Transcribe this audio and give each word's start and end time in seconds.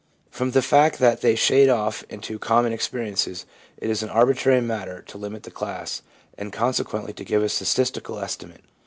From 0.31 0.49
the 0.49 0.63
fact 0.63 0.97
that 0.97 1.21
they 1.21 1.35
shade 1.35 1.69
off 1.69 2.01
into 2.09 2.39
common 2.39 2.73
ex 2.73 2.87
periences, 2.89 3.45
it 3.77 3.87
is 3.91 4.01
an 4.01 4.09
arbitrary 4.09 4.59
matter 4.59 5.03
to 5.03 5.17
limit 5.19 5.43
the 5.43 5.51
class, 5.51 6.01
and 6.39 6.51
consequently 6.51 7.13
to 7.13 7.23
give 7.23 7.43
a 7.43 7.49
statistical 7.49 8.17
estimate. 8.17 8.63